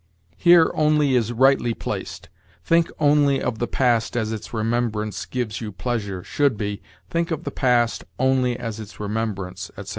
Here 0.37 0.71
only 0.73 1.15
is 1.15 1.31
rightly 1.31 1.75
placed. 1.75 2.29
'Think 2.63 2.89
only 2.97 3.39
of 3.39 3.59
the 3.59 3.67
past 3.67 4.17
as 4.17 4.31
its 4.31 4.51
remembrance 4.51 5.27
gives 5.27 5.61
you 5.61 5.71
pleasure,' 5.71 6.23
should 6.23 6.57
be, 6.57 6.81
'think 7.11 7.29
of 7.29 7.43
the 7.43 7.51
past, 7.51 8.03
only 8.17 8.57
as 8.57 8.79
its 8.79 8.99
remembrance,' 8.99 9.69
etc. 9.77 9.89